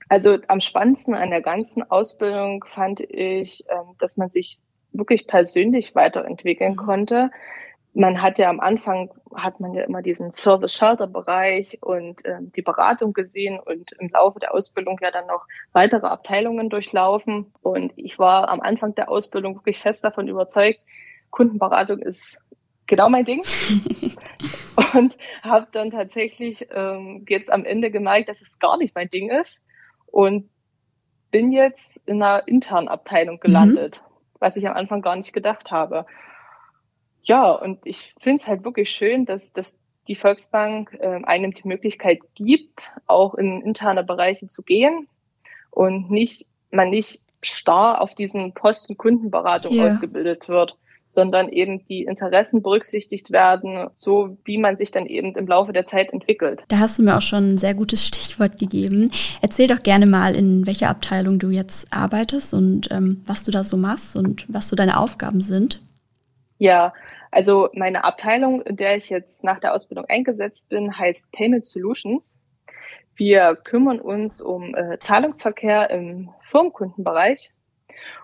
Also 0.08 0.38
am 0.48 0.60
spannendsten 0.60 1.13
an 1.13 1.29
der 1.29 1.41
ganzen 1.41 1.84
Ausbildung 1.89 2.65
fand 2.74 3.00
ich, 3.01 3.63
ähm, 3.69 3.96
dass 4.00 4.17
man 4.17 4.29
sich 4.29 4.58
wirklich 4.91 5.27
persönlich 5.27 5.93
weiterentwickeln 5.93 6.72
mhm. 6.72 6.77
konnte. 6.77 7.31
Man 7.93 8.22
hat 8.22 8.39
ja 8.39 8.50
am 8.50 8.60
Anfang 8.60 9.12
hat 9.36 9.60
man 9.60 9.74
ja 9.74 9.84
immer 9.84 10.01
diesen 10.01 10.31
Service-Shelter-Bereich 10.31 11.79
und 11.81 12.24
äh, 12.25 12.38
die 12.55 12.62
Beratung 12.62 13.13
gesehen 13.13 13.60
und 13.60 13.91
im 14.00 14.10
Laufe 14.10 14.39
der 14.39 14.53
Ausbildung 14.53 14.98
ja 15.01 15.12
dann 15.12 15.27
noch 15.27 15.46
weitere 15.74 16.08
Abteilungen 16.08 16.69
durchlaufen. 16.69 17.51
Und 17.62 17.91
ich 17.96 18.17
war 18.17 18.50
am 18.50 18.62
Anfang 18.62 18.96
der 18.96 19.10
Ausbildung 19.10 19.55
wirklich 19.55 19.79
fest 19.79 20.03
davon 20.03 20.27
überzeugt, 20.27 20.79
Kundenberatung 21.31 22.00
ist 22.00 22.41
genau 22.89 23.09
mein 23.09 23.25
Ding. 23.25 23.43
und 24.93 25.17
habe 25.41 25.67
dann 25.71 25.91
tatsächlich 25.91 26.67
ähm, 26.71 27.25
jetzt 27.29 27.51
am 27.51 27.63
Ende 27.63 27.91
gemerkt, 27.91 28.29
dass 28.29 28.41
es 28.41 28.59
gar 28.59 28.77
nicht 28.77 28.95
mein 28.95 29.09
Ding 29.09 29.29
ist 29.29 29.62
und 30.07 30.50
bin 31.31 31.51
jetzt 31.51 32.01
in 32.07 32.21
einer 32.21 32.48
internen 32.48 32.88
Abteilung 32.88 33.36
mhm. 33.36 33.41
gelandet, 33.41 34.01
mhm. 34.03 34.13
was 34.39 34.57
ich 34.57 34.67
am 34.67 34.75
Anfang 34.75 35.01
gar 35.01 35.15
nicht 35.15 35.31
gedacht 35.31 35.71
habe. 35.71 36.05
Ja, 37.21 37.51
und 37.51 37.79
ich 37.86 38.15
finde 38.19 38.41
es 38.41 38.48
halt 38.48 38.63
wirklich 38.63 38.89
schön, 38.89 39.25
dass, 39.25 39.53
dass 39.53 39.77
die 40.07 40.15
Volksbank 40.15 40.98
äh, 41.00 41.21
einem 41.24 41.53
die 41.53 41.67
Möglichkeit 41.67 42.19
gibt, 42.33 42.95
auch 43.05 43.36
in 43.36 43.62
interne 43.62 44.03
Bereiche 44.03 44.48
zu 44.48 44.63
gehen 44.63 45.07
und 45.69 46.09
nicht 46.09 46.48
man 46.71 46.89
nicht 46.89 47.21
starr 47.41 48.01
auf 48.01 48.15
diesen 48.15 48.53
Posten 48.53 48.98
Kundenberatung 48.98 49.74
yeah. 49.74 49.88
ausgebildet 49.88 50.50
wird 50.50 50.77
sondern 51.09 51.49
eben 51.49 51.83
die 51.87 52.03
Interessen 52.03 52.61
berücksichtigt 52.61 53.31
werden, 53.31 53.89
so 53.95 54.37
wie 54.45 54.59
man 54.59 54.77
sich 54.77 54.91
dann 54.91 55.07
eben 55.07 55.35
im 55.35 55.47
Laufe 55.47 55.73
der 55.73 55.87
Zeit 55.87 56.13
entwickelt. 56.13 56.61
Da 56.67 56.77
hast 56.77 56.99
du 56.99 57.03
mir 57.03 57.17
auch 57.17 57.21
schon 57.21 57.49
ein 57.49 57.57
sehr 57.57 57.73
gutes 57.73 58.05
Stichwort 58.05 58.59
gegeben. 58.59 59.11
Erzähl 59.41 59.67
doch 59.67 59.81
gerne 59.81 60.05
mal, 60.05 60.35
in 60.35 60.67
welcher 60.67 60.89
Abteilung 60.89 61.39
du 61.39 61.49
jetzt 61.49 61.91
arbeitest 61.91 62.53
und 62.53 62.89
ähm, 62.91 63.23
was 63.25 63.43
du 63.43 63.49
da 63.49 63.63
so 63.63 63.75
machst 63.75 64.15
und 64.15 64.45
was 64.47 64.69
so 64.69 64.75
deine 64.75 64.99
Aufgaben 64.99 65.41
sind. 65.41 65.81
Ja, 66.59 66.93
also 67.31 67.69
meine 67.73 68.03
Abteilung, 68.03 68.61
in 68.61 68.77
der 68.77 68.95
ich 68.95 69.09
jetzt 69.09 69.43
nach 69.43 69.59
der 69.59 69.73
Ausbildung 69.73 70.05
eingesetzt 70.05 70.69
bin, 70.69 70.95
heißt 70.95 71.31
Payment 71.31 71.65
Solutions. 71.65 72.43
Wir 73.15 73.55
kümmern 73.55 73.99
uns 73.99 74.41
um 74.41 74.75
äh, 74.75 74.99
Zahlungsverkehr 74.99 75.89
im 75.89 76.29
Firmenkundenbereich. 76.51 77.51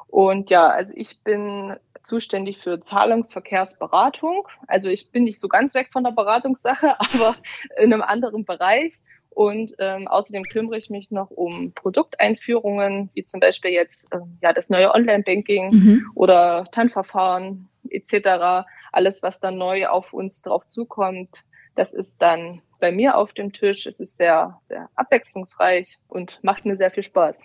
Und 0.08 0.52
ja, 0.52 0.68
also 0.68 0.94
ich 0.96 1.24
bin 1.24 1.76
zuständig 2.06 2.60
für 2.60 2.80
Zahlungsverkehrsberatung. 2.80 4.48
Also 4.68 4.90
ich 4.90 5.12
bin 5.12 5.24
nicht 5.24 5.40
so 5.40 5.48
ganz 5.48 5.74
weg 5.74 5.90
von 5.92 6.04
der 6.04 6.12
Beratungssache, 6.12 7.00
aber 7.00 7.36
in 7.78 7.94
einem 7.94 8.02
anderen 8.02 8.46
Bereich. 8.46 9.02
Und 9.30 9.74
ähm, 9.80 10.08
außerdem 10.08 10.44
kümmere 10.44 10.78
ich 10.78 10.90
mich 10.90 11.12
noch 11.12 11.30
um 11.30 11.74
Produkteinführungen, 11.74 13.10
wie 13.14 13.26
zum 13.26 13.42
Beispiel 13.42 13.72
jetzt 13.72 14.08
ähm, 14.14 14.38
ja 14.42 14.54
das 14.54 14.70
neue 14.70 14.94
Online-Banking 14.94 15.72
mhm. 15.72 16.12
oder 16.16 16.70
TAN-Verfahren 16.72 17.68
etc. 17.90 18.66
Alles, 18.94 19.24
was 19.24 19.42
dann 19.42 19.58
neu 19.58 19.88
auf 19.88 20.14
uns 20.14 20.42
drauf 20.42 20.66
zukommt, 20.70 21.44
das 21.76 21.94
ist 21.94 22.22
dann 22.22 22.62
bei 22.80 22.92
mir 22.92 23.18
auf 23.18 23.34
dem 23.34 23.52
Tisch. 23.52 23.86
Es 23.86 24.00
ist 24.00 24.16
sehr, 24.16 24.60
sehr 24.70 24.90
abwechslungsreich 24.96 25.98
und 26.08 26.40
macht 26.42 26.66
mir 26.66 26.78
sehr 26.78 26.92
viel 26.92 27.04
Spaß. 27.04 27.44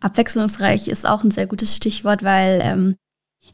Abwechslungsreich 0.00 0.88
ist 0.88 1.06
auch 1.06 1.24
ein 1.24 1.30
sehr 1.30 1.46
gutes 1.46 1.74
Stichwort, 1.74 2.22
weil 2.22 2.60
ähm, 2.62 2.96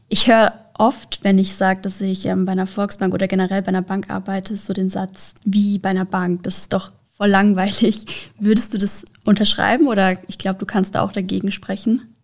ich 0.09 0.27
höre 0.27 0.53
oft, 0.77 1.23
wenn 1.23 1.37
ich 1.37 1.55
sage, 1.55 1.81
dass 1.81 2.01
ich 2.01 2.25
ähm, 2.25 2.45
bei 2.45 2.53
einer 2.53 2.67
Volksbank 2.67 3.13
oder 3.13 3.27
generell 3.27 3.61
bei 3.61 3.67
einer 3.69 3.81
Bank 3.81 4.09
arbeite, 4.09 4.57
so 4.57 4.73
den 4.73 4.89
Satz 4.89 5.35
wie 5.43 5.77
bei 5.77 5.89
einer 5.89 6.05
Bank. 6.05 6.43
Das 6.43 6.57
ist 6.57 6.73
doch 6.73 6.91
voll 7.15 7.29
langweilig. 7.29 8.05
Würdest 8.39 8.73
du 8.73 8.77
das 8.77 9.05
unterschreiben 9.25 9.87
oder 9.87 10.17
ich 10.27 10.37
glaube, 10.37 10.57
du 10.57 10.65
kannst 10.65 10.95
da 10.95 11.01
auch 11.01 11.11
dagegen 11.11 11.51
sprechen? 11.51 12.15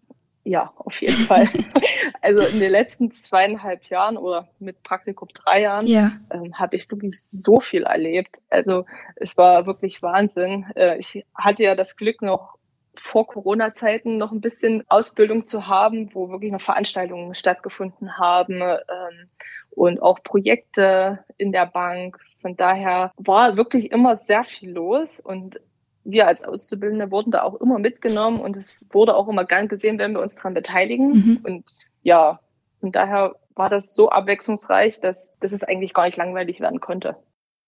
Ja, 0.47 0.71
auf 0.77 1.01
jeden 1.01 1.25
Fall. 1.25 1.49
also 2.21 2.43
in 2.43 2.59
den 2.59 2.71
letzten 2.71 3.11
zweieinhalb 3.11 3.83
Jahren 3.85 4.15
oder 4.15 4.47
mit 4.59 4.83
Praktikum 4.83 5.27
drei 5.33 5.61
Jahren 5.61 5.87
ja. 5.87 6.11
ähm, 6.29 6.57
habe 6.59 6.75
ich 6.75 6.89
wirklich 6.89 7.19
so 7.19 7.59
viel 7.59 7.83
erlebt. 7.83 8.37
Also 8.51 8.85
es 9.15 9.37
war 9.37 9.65
wirklich 9.65 10.03
Wahnsinn. 10.03 10.67
Äh, 10.75 10.99
ich 10.99 11.25
hatte 11.33 11.63
ja 11.63 11.73
das 11.73 11.97
Glück, 11.97 12.21
noch 12.21 12.59
vor 12.99 13.27
Corona-Zeiten 13.27 14.17
noch 14.17 14.31
ein 14.31 14.41
bisschen 14.41 14.83
Ausbildung 14.87 15.45
zu 15.45 15.67
haben, 15.67 16.13
wo 16.13 16.29
wirklich 16.29 16.51
noch 16.51 16.61
Veranstaltungen 16.61 17.35
stattgefunden 17.35 18.17
haben 18.17 18.61
ähm, 18.61 19.29
und 19.71 20.01
auch 20.01 20.23
Projekte 20.23 21.23
in 21.37 21.51
der 21.51 21.65
Bank. 21.65 22.19
Von 22.41 22.55
daher 22.55 23.11
war 23.17 23.57
wirklich 23.57 23.91
immer 23.91 24.15
sehr 24.15 24.43
viel 24.43 24.71
los 24.71 25.19
und 25.19 25.59
wir 26.03 26.27
als 26.27 26.43
Auszubildende 26.43 27.09
wurden 27.11 27.31
da 27.31 27.41
auch 27.41 27.55
immer 27.55 27.79
mitgenommen 27.79 28.39
und 28.39 28.55
es 28.55 28.77
wurde 28.91 29.15
auch 29.15 29.27
immer 29.27 29.43
gern 29.43 29.67
gesehen, 29.67 29.97
wenn 29.97 30.13
wir 30.13 30.21
uns 30.21 30.35
daran 30.35 30.53
beteiligen. 30.53 31.09
Mhm. 31.09 31.39
Und 31.43 31.65
ja, 32.03 32.39
von 32.79 32.91
daher 32.91 33.35
war 33.55 33.69
das 33.69 33.95
so 33.95 34.09
abwechslungsreich, 34.09 34.99
dass, 34.99 35.37
dass 35.39 35.51
es 35.51 35.63
eigentlich 35.63 35.93
gar 35.93 36.05
nicht 36.05 36.17
langweilig 36.17 36.59
werden 36.59 36.79
konnte. 36.79 37.17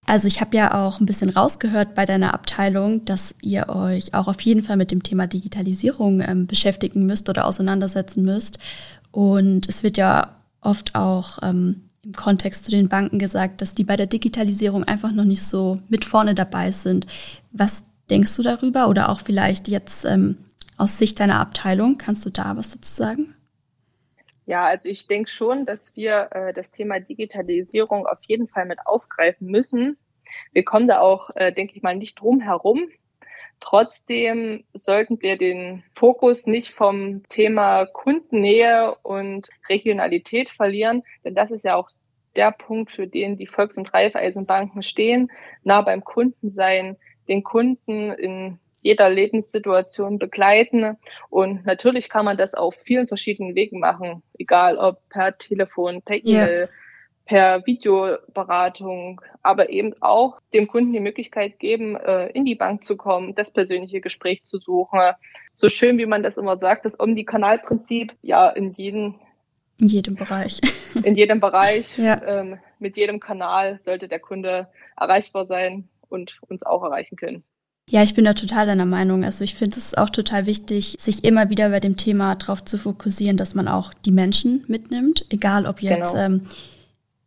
Also 0.08 0.30
ich 0.30 0.40
habe 0.40 0.56
ja 0.56 0.74
auch 0.74 1.02
ein 1.02 1.06
bisschen 1.06 1.30
rausgehört 1.30 1.94
bei 1.94 2.06
deiner 2.06 2.34
Abteilung, 2.34 3.04
dass 3.04 3.36
ihr 3.42 3.68
euch 3.68 4.14
auch 4.14 4.30
auf 4.30 4.40
jeden 4.40 4.64
Fall 4.64 4.78
mit 4.78 4.90
dem 4.90 5.04
Thema 5.04 5.28
Digitalisierung 5.28 6.22
ähm, 6.22 6.48
beschäftigen 6.48 7.06
müsst 7.06 7.28
oder 7.28 7.46
auseinandersetzen 7.46 8.24
müsst. 8.24 8.58
Und 9.12 9.68
es 9.68 9.84
wird 9.84 9.98
ja 9.98 10.38
oft 10.62 10.96
auch 10.96 11.40
ähm, 11.44 11.90
im 12.04 12.14
Kontext 12.14 12.64
zu 12.64 12.72
den 12.72 12.88
Banken 12.88 13.20
gesagt, 13.20 13.60
dass 13.60 13.76
die 13.76 13.84
bei 13.84 13.98
der 13.98 14.08
Digitalisierung 14.08 14.86
einfach 14.86 15.12
noch 15.12 15.26
nicht 15.26 15.44
so 15.44 15.78
mit 15.90 16.06
vorne 16.06 16.36
dabei 16.36 16.72
sind. 16.72 17.06
Was 17.52 17.84
denkst 18.10 18.34
du 18.38 18.44
darüber 18.44 18.88
oder 18.88 19.10
auch 19.10 19.20
vielleicht 19.20 19.68
jetzt 19.68 20.06
ähm, 20.06 20.38
aus 20.78 20.98
Sicht 20.98 21.20
deiner 21.20 21.42
Abteilung? 21.42 21.98
Kannst 21.98 22.26
du 22.26 22.30
da 22.30 22.56
was 22.56 22.70
dazu 22.70 22.94
sagen? 22.94 23.34
Ja, 24.48 24.66
also 24.66 24.88
ich 24.88 25.08
denke 25.08 25.30
schon, 25.30 25.66
dass 25.66 25.96
wir 25.98 26.30
äh, 26.32 26.54
das 26.54 26.72
Thema 26.72 27.01
Digitalisierung 27.01 28.08
auf 28.08 28.20
jeden 28.27 28.48
Fall 28.48 28.66
mit 28.66 28.80
aufgreifen 28.86 29.48
müssen. 29.48 29.98
Wir 30.54 30.63
kommen 30.63 30.88
da 30.88 31.01
auch, 31.01 31.30
äh, 31.36 31.51
denke 31.51 31.75
ich 31.75 31.84
mal, 31.84 31.98
nicht 31.98 32.22
drum 32.22 32.39
herum. 32.39 32.89
Trotzdem 33.60 34.63
sollten 34.74 35.22
wir 35.22 35.38
den 35.38 35.84
Fokus 35.94 36.48
nicht 36.48 36.72
vom 36.74 37.27
Thema 37.27 37.88
Kundennähe 37.88 38.96
und 39.04 39.50
Regionalität 39.68 40.50
verlieren, 40.50 41.04
denn 41.25 41.36
das 41.36 41.51
ist 41.51 41.66
ja 41.66 41.75
auch 41.75 41.89
der 42.38 42.51
Punkt, 42.51 42.92
für 42.92 43.08
den 43.08 43.36
die 43.36 43.48
Volks- 43.48 43.77
und 43.77 43.94
Raiffeisenbanken 43.94 44.82
stehen, 44.82 45.30
nah 45.63 45.82
beim 45.82 46.06
Kunden 46.06 46.50
sein, 46.50 46.96
den 47.27 47.44
Kunden 47.44 48.13
in 48.13 48.60
jeder 48.81 49.10
Lebenssituation 49.10 50.19
begleiten. 50.19 50.98
Und 51.29 51.65
natürlich 51.65 52.10
kann 52.10 52.25
man 52.25 52.38
das 52.38 52.53
auf 52.53 52.75
vielen 52.75 53.07
verschiedenen 53.07 53.55
Wegen 53.55 53.79
machen, 53.79 54.24
egal 54.38 54.77
ob 54.77 55.07
per 55.10 55.38
Telefon, 55.38 56.01
per 56.01 56.17
E-Mail, 56.17 56.60
yeah. 56.60 56.69
per 57.25 57.65
Videoberatung, 57.65 59.22
aber 59.43 59.69
eben 59.69 59.93
auch 60.01 60.39
dem 60.53 60.67
Kunden 60.67 60.93
die 60.93 61.00
Möglichkeit 61.00 61.60
geben, 61.60 61.96
äh, 61.96 62.27
in 62.27 62.46
die 62.46 62.55
Bank 62.55 62.84
zu 62.84 62.96
kommen, 62.96 63.36
das 63.36 63.51
persönliche 63.51 64.01
Gespräch 64.01 64.43
zu 64.43 64.60
suchen. 64.60 65.00
So 65.53 65.69
schön, 65.69 65.98
wie 65.98 66.05
man 66.05 66.24
das 66.24 66.38
immer 66.38 66.57
sagt, 66.57 66.86
das 66.86 67.00
Omnikanalprinzip, 67.00 68.13
ja, 68.22 68.50
in 68.50 68.74
jedem 68.74 69.15
in 69.79 69.89
jedem 69.89 70.15
Bereich. 70.15 70.60
In 71.03 71.15
jedem 71.15 71.39
Bereich. 71.39 71.96
ja. 72.00 72.19
ähm, 72.25 72.57
mit 72.79 72.98
jedem 72.98 73.19
Kanal 73.19 73.79
sollte 73.79 74.07
der 74.07 74.19
Kunde 74.19 74.67
erreichbar 74.96 75.46
sein 75.46 75.88
und 76.10 76.39
uns 76.48 76.63
auch 76.63 76.84
erreichen 76.84 77.15
können. 77.15 77.43
Ja, 77.89 78.03
ich 78.03 78.13
bin 78.13 78.25
da 78.25 78.34
total 78.34 78.65
deiner 78.65 78.86
Meinung. 78.86 79.24
Also 79.24 79.44
ich 79.44 79.56
finde 79.56 79.77
es 79.77 79.96
auch 79.96 80.10
total 80.10 80.46
wichtig, 80.46 80.98
sich 81.00 81.24
immer 81.24 81.50
wieder 81.50 81.70
bei 81.70 81.79
dem 81.79 81.96
Thema 81.96 82.36
darauf 82.36 82.63
zu 82.65 82.77
fokussieren, 82.77 83.38
dass 83.38 83.56
man 83.56 83.67
auch 83.67 83.94
die 83.94 84.12
Menschen 84.12 84.65
mitnimmt, 84.67 85.25
egal 85.29 85.65
ob 85.65 85.82
jetzt 85.82 86.12
genau. 86.13 86.25
ähm, 86.25 86.41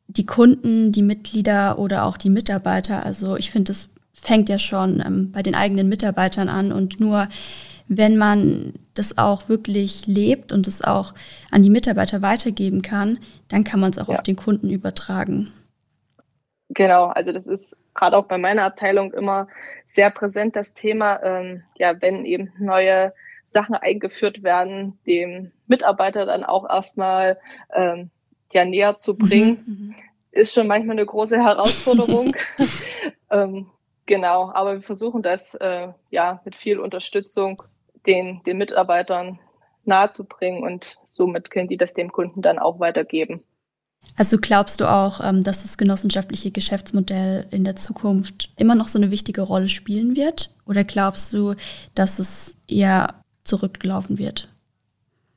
die 0.07 0.27
Kunden, 0.27 0.93
die 0.93 1.03
Mitglieder 1.03 1.79
oder 1.79 2.05
auch 2.05 2.19
die 2.19 2.29
Mitarbeiter. 2.29 3.07
Also 3.07 3.37
ich 3.37 3.51
finde, 3.51 3.73
es 3.73 3.89
fängt 4.13 4.51
ja 4.51 4.59
schon 4.59 5.03
ähm, 5.05 5.33
bei 5.33 5.43
den 5.43 5.55
eigenen 5.55 5.89
Mitarbeitern 5.89 6.51
an 6.51 6.73
und 6.73 7.01
nur 7.01 7.27
wenn 7.89 8.17
man 8.17 8.75
das 8.95 9.19
auch 9.19 9.49
wirklich 9.49 10.07
lebt 10.07 10.53
und 10.53 10.69
es 10.69 10.83
auch 10.83 11.15
an 11.51 11.63
die 11.63 11.71
Mitarbeiter 11.71 12.23
weitergeben 12.23 12.83
kann, 12.83 13.19
dann 13.49 13.65
kann 13.65 13.81
man 13.81 13.91
es 13.91 13.99
auch 13.99 14.09
ja. 14.09 14.15
auf 14.15 14.23
den 14.23 14.37
Kunden 14.37 14.71
übertragen. 14.71 15.51
Genau, 16.73 17.07
also 17.07 17.33
das 17.33 17.49
ist 17.49 17.83
gerade 17.95 18.17
auch 18.17 18.27
bei 18.27 18.39
meiner 18.39 18.65
Abteilung 18.65 19.13
immer 19.13 19.49
sehr 19.85 20.09
präsent, 20.11 20.55
das 20.55 20.73
Thema, 20.73 21.21
ähm, 21.23 21.65
ja, 21.77 22.01
wenn 22.01 22.25
eben 22.25 22.53
neue 22.59 23.13
Sachen 23.45 23.75
eingeführt 23.75 24.45
werden, 24.45 24.97
dem 25.05 25.51
Mitarbeiter 25.67 26.27
dann 26.27 26.45
auch 26.45 26.69
erstmal 26.71 27.41
ähm, 27.75 28.11
ja 28.53 28.65
näher 28.65 28.97
zu 28.97 29.17
bringen, 29.17 29.65
mhm, 29.67 29.75
mhm. 29.75 29.95
ist 30.31 30.55
schon 30.55 30.69
manchmal 30.69 30.97
eine 30.97 31.07
große 31.07 31.43
Herausforderung. 31.43 32.37
ähm, 33.31 33.67
genau, 34.07 34.53
aber 34.55 34.75
wir 34.75 34.83
versuchen 34.83 35.23
das 35.23 35.57
äh, 35.57 35.89
ja 36.11 36.41
mit 36.45 36.55
viel 36.55 36.79
Unterstützung 36.79 37.61
den, 38.07 38.45
den 38.45 38.59
Mitarbeitern 38.59 39.41
nahezubringen 39.85 40.63
und 40.63 40.99
somit 41.09 41.51
können 41.51 41.69
die 41.69 41.77
das 41.77 41.95
dem 41.95 42.13
Kunden 42.13 42.43
dann 42.43 42.61
auch 42.61 42.79
weitergeben. 42.79 43.43
Also 44.17 44.39
glaubst 44.39 44.81
du 44.81 44.91
auch, 44.91 45.21
ähm, 45.25 45.43
dass 45.43 45.63
das 45.63 45.79
genossenschaftliche 45.79 46.51
Geschäftsmodell 46.51 47.47
in 47.51 47.65
der 47.65 47.77
Zukunft 47.77 48.51
immer 48.57 48.75
noch 48.75 48.89
so 48.89 48.99
eine 48.99 49.11
wichtige 49.11 49.43
Rolle 49.43 49.69
spielen 49.69 50.17
wird? 50.17 50.55
Oder 50.67 50.85
glaubst 50.85 51.33
du, 51.33 51.55
dass 51.95 52.19
es 52.19 52.57
eher 52.69 53.15
zurückgelaufen 53.45 54.19
wird? 54.19 54.49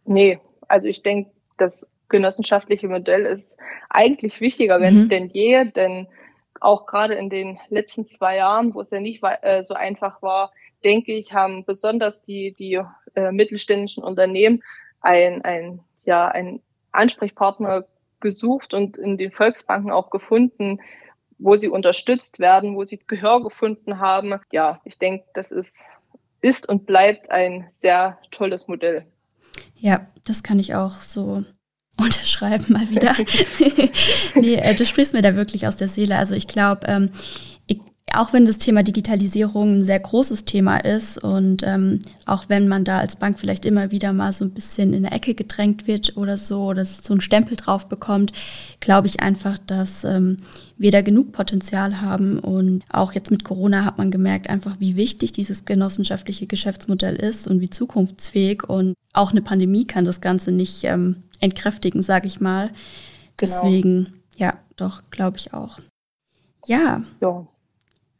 Nee, 0.05 0.39
also 0.67 0.87
ich 0.87 1.01
denke, 1.01 1.31
das 1.57 1.89
genossenschaftliche 2.09 2.87
Modell 2.87 3.25
ist 3.25 3.57
eigentlich 3.89 4.41
wichtiger 4.41 4.79
mhm. 4.79 5.09
denn 5.09 5.29
je, 5.29 5.65
denn 5.65 6.07
auch 6.59 6.85
gerade 6.85 7.15
in 7.15 7.29
den 7.29 7.59
letzten 7.69 8.05
zwei 8.05 8.37
Jahren, 8.37 8.73
wo 8.73 8.81
es 8.81 8.91
ja 8.91 8.99
nicht 8.99 9.23
äh, 9.23 9.63
so 9.63 9.73
einfach 9.73 10.21
war, 10.21 10.51
denke 10.83 11.13
ich, 11.13 11.33
haben 11.33 11.65
besonders 11.65 12.23
die, 12.23 12.53
die 12.53 12.81
äh, 13.15 13.31
mittelständischen 13.31 14.03
Unternehmen 14.03 14.61
ein, 15.01 15.41
ein, 15.43 15.79
ja, 16.05 16.27
ein 16.27 16.61
Ansprechpartner 16.91 17.85
gesucht 18.23 18.73
und 18.73 18.97
in 18.97 19.19
den 19.19 19.31
Volksbanken 19.31 19.91
auch 19.91 20.09
gefunden, 20.09 20.79
wo 21.37 21.57
sie 21.57 21.67
unterstützt 21.67 22.39
werden, 22.39 22.75
wo 22.75 22.85
sie 22.85 22.99
Gehör 23.05 23.43
gefunden 23.43 23.99
haben. 23.99 24.39
Ja, 24.51 24.81
ich 24.85 24.97
denke, 24.97 25.25
das 25.35 25.51
ist, 25.51 25.89
ist 26.41 26.67
und 26.67 26.87
bleibt 26.87 27.29
ein 27.29 27.67
sehr 27.71 28.17
tolles 28.31 28.67
Modell. 28.67 29.05
Ja, 29.75 30.07
das 30.25 30.41
kann 30.41 30.57
ich 30.57 30.73
auch 30.73 31.01
so 31.01 31.43
unterschreiben 31.99 32.73
mal 32.73 32.89
wieder. 32.89 33.15
nee, 34.35 34.55
äh, 34.55 34.73
du 34.73 34.85
sprichst 34.85 35.13
mir 35.13 35.21
da 35.21 35.35
wirklich 35.35 35.67
aus 35.67 35.75
der 35.75 35.89
Seele. 35.89 36.17
Also 36.17 36.33
ich 36.33 36.47
glaube, 36.47 36.87
ähm, 36.87 37.11
auch 38.11 38.33
wenn 38.33 38.45
das 38.45 38.57
Thema 38.57 38.83
Digitalisierung 38.83 39.79
ein 39.79 39.85
sehr 39.85 39.99
großes 39.99 40.45
Thema 40.45 40.77
ist 40.77 41.17
und 41.17 41.63
ähm, 41.63 42.01
auch 42.25 42.45
wenn 42.47 42.67
man 42.67 42.83
da 42.83 42.99
als 42.99 43.15
Bank 43.15 43.39
vielleicht 43.39 43.65
immer 43.65 43.91
wieder 43.91 44.13
mal 44.13 44.33
so 44.33 44.45
ein 44.45 44.51
bisschen 44.51 44.93
in 44.93 45.03
der 45.03 45.13
Ecke 45.13 45.33
gedrängt 45.33 45.87
wird 45.87 46.15
oder 46.17 46.37
so 46.37 46.63
oder 46.65 46.85
so 46.85 47.13
einen 47.13 47.21
Stempel 47.21 47.57
drauf 47.57 47.87
bekommt, 47.87 48.33
glaube 48.81 49.07
ich 49.07 49.21
einfach, 49.21 49.57
dass 49.57 50.03
ähm, 50.03 50.37
wir 50.77 50.91
da 50.91 51.01
genug 51.01 51.31
Potenzial 51.31 52.01
haben 52.01 52.39
und 52.39 52.83
auch 52.89 53.13
jetzt 53.13 53.31
mit 53.31 53.43
Corona 53.43 53.85
hat 53.85 53.97
man 53.97 54.11
gemerkt 54.11 54.49
einfach, 54.49 54.79
wie 54.79 54.95
wichtig 54.95 55.31
dieses 55.31 55.65
genossenschaftliche 55.65 56.45
Geschäftsmodell 56.45 57.15
ist 57.15 57.47
und 57.47 57.61
wie 57.61 57.69
zukunftsfähig 57.69 58.63
und 58.67 58.95
auch 59.13 59.31
eine 59.31 59.41
Pandemie 59.41 59.85
kann 59.85 60.05
das 60.05 60.21
Ganze 60.21 60.51
nicht 60.51 60.83
ähm, 60.83 61.23
entkräftigen, 61.39 62.01
sage 62.01 62.27
ich 62.27 62.39
mal. 62.39 62.67
Genau. 62.67 62.75
Deswegen, 63.37 64.07
ja, 64.37 64.55
doch, 64.75 65.03
glaube 65.09 65.37
ich 65.37 65.53
auch. 65.53 65.79
Ja. 66.65 67.03
ja. 67.21 67.47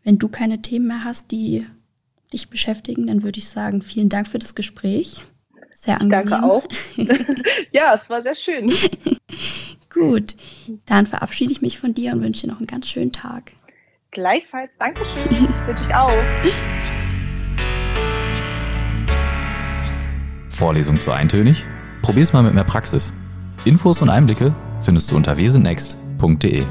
Wenn 0.04 0.18
du 0.18 0.28
keine 0.28 0.62
Themen 0.62 0.88
mehr 0.88 1.04
hast, 1.04 1.32
die 1.32 1.66
dich 2.34 2.50
beschäftigen, 2.50 3.08
dann 3.08 3.24
würde 3.24 3.40
ich 3.40 3.48
sagen, 3.48 3.82
vielen 3.82 4.10
Dank 4.10 4.28
für 4.28 4.40
das 4.40 4.54
Gespräch. 4.56 5.22
Sehr 5.74 6.02
angenehm. 6.02 6.30
danke 6.30 6.44
auch. 6.44 6.64
ja, 7.72 7.96
es 7.96 8.10
war 8.10 8.22
sehr 8.22 8.36
schön. 8.36 8.74
Gut, 9.94 10.36
dann 10.86 11.06
verabschiede 11.06 11.52
ich 11.52 11.62
mich 11.62 11.78
von 11.78 11.94
dir 11.94 12.14
und 12.14 12.22
wünsche 12.22 12.42
dir 12.42 12.52
noch 12.52 12.58
einen 12.58 12.68
ganz 12.68 12.90
schönen 12.90 13.12
Tag. 13.12 13.54
Gleichfalls, 14.12 14.72
Dankeschön. 14.78 15.32
wünsche 15.68 15.86
ich 15.88 15.96
auch. 15.96 16.12
Vorlesung 20.50 21.00
zu 21.00 21.12
eintönig? 21.12 21.66
Probier's 22.02 22.34
mal 22.34 22.44
mit 22.44 22.54
mehr 22.54 22.64
Praxis. 22.64 23.14
Infos 23.66 24.02
und 24.02 24.10
Einblicke 24.10 24.54
findest 24.82 25.12
du 25.12 25.16
unter 25.16 25.38
wesennext.de. 25.38 26.64